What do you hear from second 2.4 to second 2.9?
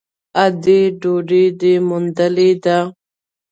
ده؟